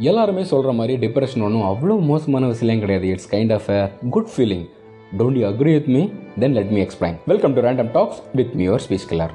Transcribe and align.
எல்லாருமே 0.00 0.44
சொல்கிற 0.44 0.72
மாதிரி 0.72 1.06
டிப்ரெஷன் 1.06 1.42
ஒன்றும் 1.42 1.62
அவ்வளோ 1.62 2.00
மோசமான 2.00 2.46
விஷயம் 2.46 2.80
கிடையாது. 2.80 3.08
It's 3.08 3.34
kind 3.34 3.52
of 3.52 3.70
a 3.70 3.90
good 4.10 4.28
feeling 4.36 4.64
don't 5.18 5.38
you 5.38 5.48
agree 5.48 5.72
with 5.72 5.86
me 5.86 6.08
then 6.38 6.52
let 6.52 6.70
me 6.70 6.82
explain 6.82 7.16
welcome 7.26 7.54
to 7.54 7.60
random 7.60 7.90
talks 7.92 8.22
with 8.32 8.54
me 8.54 8.66
your 8.66 8.80
speech 8.88 9.08
killer 9.10 9.34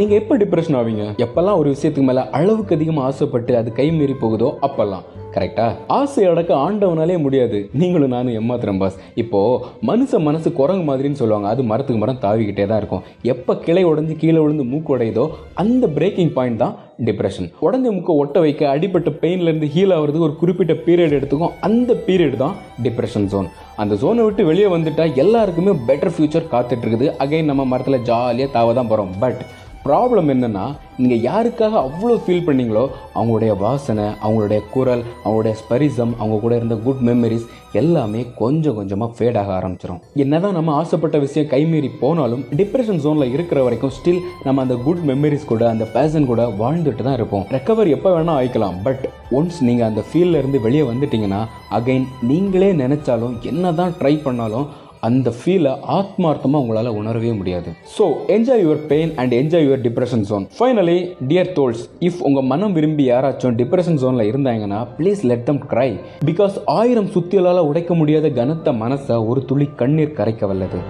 நீங்கள் 0.00 0.18
எப்போ 0.20 0.34
டிப்ரெஷன் 0.40 0.76
ஆவீங்க? 0.80 1.04
எப்போல்லாம் 1.24 1.56
ஒரு 1.60 1.68
விஷயத்துக்கு 1.72 2.08
மேலே 2.08 2.22
அளவுக்கு 2.38 2.76
அதிகமாக 2.76 3.06
ஆசைப்பட்டு 3.08 3.52
அது 3.60 3.70
கை 3.78 3.86
மீறி 3.96 4.14
போகுதோ 4.20 4.48
அப்போல்லாம். 4.66 5.06
கரெக்டா 5.34 5.64
ஆசை 5.96 6.22
அடக்க 6.30 6.52
ஆண்டவனாலே 6.66 7.16
முடியாது. 7.24 7.58
நீங்களும் 7.80 8.12
நானும் 8.14 8.36
ஏமாத்துறேன் 8.38 8.80
பாஸ் 8.82 8.96
இப்போ 9.22 9.40
மனுஷ 9.88 10.20
மனசு 10.28 10.48
குரங்கு 10.60 10.84
மாதிரின்னு 10.88 11.20
சொல்லுவாங்க. 11.20 11.48
அது 11.52 11.62
மரத்துக்கு 11.70 12.00
மரம் 12.02 12.22
தாவிக்கிட்டே 12.24 12.64
தான் 12.70 12.80
இருக்கும். 12.82 13.04
எப்போ 13.32 13.54
கிளை 13.66 13.84
உடஞ்சி 13.90 14.16
கீழே 14.22 14.38
விழுந்து 14.44 14.66
மூக்கு 14.72 14.92
உடையுதோ 14.96 15.24
அந்த 15.64 15.86
பிரேக்கிங் 15.98 16.32
பாயிண்ட் 16.38 16.62
தான் 16.64 16.74
டிப்ரெஷன் 17.08 17.48
உடஞ்ச 17.66 17.86
முக்கை 17.96 18.16
ஒட்ட 18.22 18.38
வைக்க 18.46 18.62
அடிப்பட்ட 18.74 19.10
பெயின்லேருந்து 19.22 19.70
ஹீல் 19.74 19.94
ஆகிறதுக்கு 19.98 20.28
ஒரு 20.30 20.36
குறிப்பிட்ட 20.42 20.74
பீரியட் 20.88 21.16
எடுத்துக்கும். 21.18 21.54
அந்த 21.68 21.92
பீரியட் 22.08 22.36
தான் 22.44 22.56
டிப்ரெஷன் 22.86 23.30
ஜோன் 23.34 23.48
அந்த 23.82 23.94
ஜோனை 24.02 24.24
விட்டு 24.26 24.42
வெளியே 24.50 24.68
வந்துட்டால் 24.76 25.14
எல்லாருக்குமே 25.24 25.74
பெட்டர் 25.88 26.14
ஃபியூச்சர் 26.16 26.50
காத்துட்ருக்குது 26.54 27.08
அகைன் 27.24 27.50
நம்ம 27.52 27.64
மரத்தில் 27.72 28.04
ஜாலியாக 28.10 28.54
தாவ 28.58 28.74
தான் 28.78 28.90
போகிறோம் 28.90 29.14
பட் 29.24 29.40
ப்ராப்ளம் 29.84 30.28
என்னென்னா 30.28 30.64
நீங்கள் 30.96 31.18
யாருக்காக 31.18 31.74
அவ்வளோ 31.80 32.14
ஃபீல் 32.24 32.46
பண்ணீங்களோ 32.46 32.82
அவங்களுடைய 33.14 33.56
வாசனை 33.56 34.04
அவங்களுடைய 34.22 34.60
குரல் 34.70 35.02
அவங்களுடைய 35.24 35.54
ஸ்பரிசம் 35.54 36.12
அவங்க 36.18 36.38
கூட 36.40 36.56
இருந்த 36.56 36.74
குட் 36.76 37.00
மெமரிஸ் 37.00 37.46
எல்லாமே 37.72 38.26
கொஞ்சம் 38.36 38.74
கொஞ்சமாக 38.74 39.14
ஃபேட் 39.18 39.36
ஆக 39.36 39.60
ஆரம்பிச்சிடும் 39.60 40.00
என்னதான் 40.14 40.52
நம்ம 40.52 40.74
ஆசைப்பட்ட 40.74 41.18
விஷயம் 41.18 41.48
கைமீறி 41.48 41.90
போனாலும் 42.00 42.44
டிப்ரெஷன் 42.50 43.00
ஜோனில் 43.00 43.32
இருக்கிற 43.32 43.62
வரைக்கும் 43.62 43.90
ஸ்டில் 43.90 44.20
நம்ம 44.42 44.62
அந்த 44.62 44.74
குட் 44.76 45.04
மெமரிஸ் 45.04 45.46
கூட 45.46 45.68
அந்த 45.68 45.84
பேஷன் 45.84 46.26
கூட 46.26 46.44
வாழ்ந்துட்டு 46.46 47.02
தான் 47.02 47.14
இருப்போம். 47.14 47.46
ரெக்கவர் 47.50 47.88
எப்போ 47.88 48.10
வேணால் 48.16 48.38
ஆயிக்கலாம் 48.40 48.82
பட் 48.82 49.04
ஒன்ஸ் 49.30 49.60
நீங்கள் 49.60 49.86
அந்த 49.86 50.04
ஃபீல்டில் 50.12 50.34
இருந்து 50.34 50.60
வெளியே 50.60 50.82
வந்துட்டீங்கன்னா 50.82 51.40
அகைன் 51.70 52.06
நீங்களே 52.20 52.72
நினச்சாலும் 52.72 53.38
என்ன 53.42 53.72
தான் 53.72 53.94
ட்ரை 54.00 54.22
பண்ணாலும் 54.22 54.68
அந்த 55.08 55.28
ஃபீலை 55.36 55.72
ஆத்மார்த்தமாக 55.98 56.62
உங்களால் 56.64 56.96
உணரவே 57.00 57.30
முடியாது. 57.40 57.70
So 57.96 58.04
enjoy 58.34 58.62
your 58.64 58.82
pain 58.90 59.12
and 59.20 59.34
enjoy 59.40 59.64
your 59.66 59.82
depression 59.86 60.24
zone 60.30 60.44
finally 60.56 60.98
dear 61.30 61.52
தோல்ஸ் 61.58 61.84
if 62.08 62.20
உங்கள் 62.30 62.48
மனம் 62.52 62.74
விரும்பி 62.78 63.06
யாராச்சும் 63.10 63.56
டிப்ரெஷன் 63.60 64.00
ஜோனில் 64.02 64.28
இருந்தாங்கன்னா 64.30 64.80
please 64.98 65.22
let 65.30 65.46
them 65.48 65.62
cry 65.72 65.90
because 66.30 66.56
ஆயிரம் 66.78 67.10
சுத்தியலால் 67.16 67.68
உடைக்க 67.70 67.94
முடியாத 68.00 68.30
கனத்த 68.40 68.72
மனசை 68.82 69.16
ஒரு 69.30 69.42
துளி 69.52 69.68
கண்ணீர் 69.82 70.18
கரைக்க 70.20 70.46
வல்லது. 70.52 70.80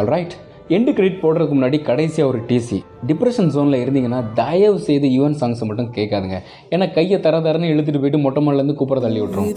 ஆல்ரைட் 0.00 0.34
எண்டு 0.68 0.92
கிரெடிட் 0.92 1.22
போடுறதுக்கு 1.22 1.56
முன்னாடி 1.58 1.78
கடைசியாக 1.82 2.30
ஒரு 2.32 2.40
டிசி 2.48 2.78
டிப்ரெஷன் 3.06 3.50
ஜோனில் 3.54 3.80
இருந்தீங்கன்னா 3.82 4.20
தயவு 4.34 4.78
செய்து 4.78 5.08
யுவன் 5.08 5.38
சாங்ஸை 5.40 5.66
மட்டும் 5.66 5.92
கேட்காதுங்க. 5.92 6.38
ஏன்னா 6.70 6.92
கையை 6.92 7.20
தர 7.20 7.38
தரன்னு 7.38 7.72
இழுத்துட்டு 7.72 8.02
போயிட்டு 8.02 8.18
மொட்டை 8.18 8.46
மாடலேருந்து 8.46 8.74
கூப்பிட 8.74 9.00
தள்ளி 9.00 9.20
விட்டுரும். 9.20 9.50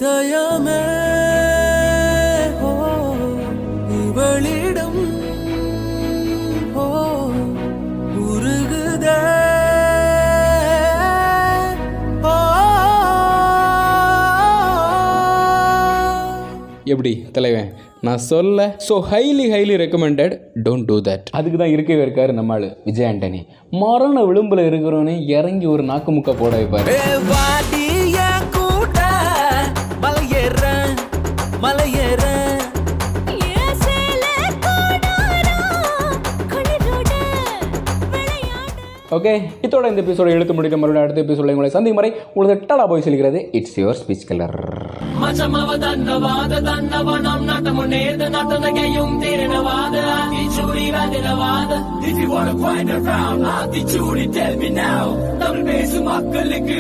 எப்படி 16.94 17.11
தலைவன்? 17.36 17.70
நான் 18.08 18.23
சொல்ல. 18.31 18.67
So 18.88 18.95
highly 19.11 19.45
highly 19.53 19.75
recommended 19.84 20.34
don't 20.66 20.88
do 20.89 20.98
that 21.08 21.28
அதுக்கு 21.39 21.59
தான் 21.61 21.73
இருக்கவே 21.75 22.02
இருக்காரு 22.06 22.31
நம்ம 22.39 22.56
ஆளு 22.58 22.70
விஜய் 22.88 23.09
ஆண்டனி. 23.11 23.42
மரண 23.84 24.25
விளிம்பில் 24.30 24.67
இருக்கிறவனே 24.70 25.16
இறங்கி 25.38 25.67
ஒரு 25.76 25.86
நாக்கு 25.92 26.11
முக்க 26.17 26.33
போட 26.42 26.54
வைப்பாரு. 26.61 26.92
ஓகே 39.10 39.32
இதோட 39.61 39.89
இந்த 39.89 40.02
எபிசோட 40.02 40.30
எடுத்து 40.32 40.54
முடிக்க 40.54 40.77
மறுபடியும் 40.77 41.05
அடுத்த 41.05 41.21
எபிசோட 41.21 41.54
உங்களை 41.54 41.70
சந்தி 41.70 41.92
முறை 41.92 42.10
உங்களுக்கு 42.33 42.67
டலா 42.67 42.86
போய் 42.88 43.02
சொல்கிறது 43.02 43.42
இட்ஸ் 43.52 43.77
யுவர் 43.80 43.99
ஸ்பீச் 44.02 44.27
கலர் 44.27 44.58
மக்களுக்கு 56.10 56.77